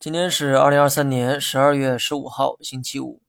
[0.00, 3.20] 今天是二零二三年十二月十五号，星期五。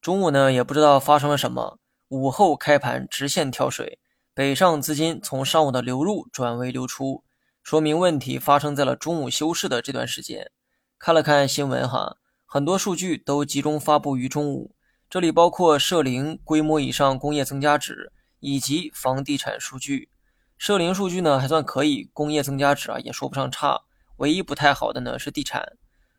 [0.00, 4.00] 中午呢，也不知道发生了什么，午后开盘直线跳水，
[4.34, 7.22] 北上资金从上午的流入转为流出，
[7.62, 10.50] 说明问题发生在了中午休市的这段时间。
[10.98, 14.74] 看了看新闻哈，很多数据都集中发布于中午，
[15.08, 18.10] 这里包括社零规模以上工业增加值
[18.40, 20.10] 以及房地产数据。
[20.56, 23.82] 社零数据呢还算可以，工业增加值啊也说不上差，
[24.16, 25.78] 唯一不太好的呢是地产。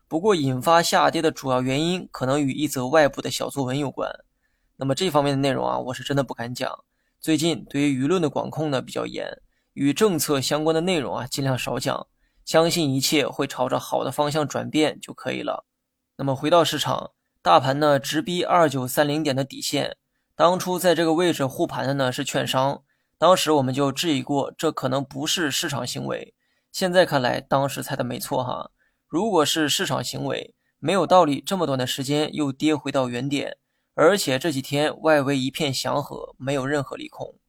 [0.10, 4.12] 不过，引发下跌的主要原因可能与一则外部的小作文有关。
[4.76, 6.84] 那么这方面的内容啊，我是真的不敢讲。
[7.20, 9.40] 最近对于舆论的管控呢比较严，
[9.74, 12.08] 与政策相关的内容啊尽量少讲。
[12.44, 15.68] 相信一切会朝着好的方向转变就可以了。
[16.18, 17.12] 那么回到市场，
[17.44, 19.96] 大盘呢直逼二九三零点的底线。
[20.36, 22.82] 当初在这个位置护盘的呢是券商，
[23.20, 26.34] 当时我们就质疑过，这可能不是市场行为。
[26.72, 28.72] 现在看来，当时猜的没错哈。
[29.10, 33.58] 如果是市场行为，没有道理这么短的时间又跌回到原点，
[33.96, 37.40] 而且这几天外围一片祥和，没有任何利空。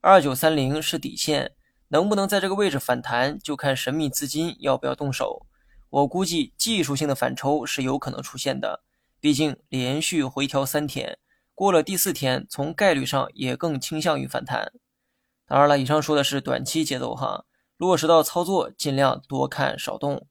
[0.00, 1.52] 二九三零是底线，
[1.86, 5.46] 能不能在这个位置反弹，就看神秘资金要不要动手。
[5.88, 8.82] 我估计技术性的反抽是有可能出现的，
[9.20, 11.16] 毕竟连续回调三天，
[11.54, 14.72] 过了第四天，从概率上也更倾向于反弹。
[15.46, 17.44] 当然了，以上说的是短期节奏哈，
[17.76, 20.26] 落实到操作，尽量多看少动。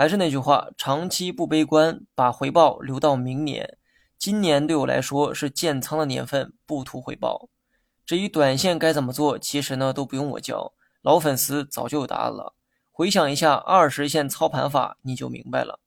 [0.00, 3.76] 还是那句话，长期不悲观，把回报留到明年。
[4.16, 7.50] 今年对我来说是建仓的年份，不图回报。
[8.06, 12.54] 至于短线该怎么做，其实呢都不用我教，老粉丝早就有答案了。
[12.90, 15.78] 回想一下二十线操盘法，你就明白了。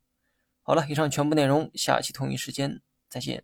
[0.62, 3.44] 好了，以上全部内容，下期同一时间再见。